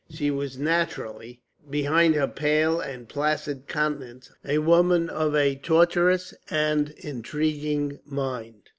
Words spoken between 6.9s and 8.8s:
intriguing mind.